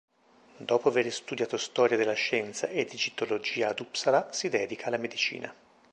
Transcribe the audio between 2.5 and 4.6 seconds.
ed egittologia ad Uppsala, si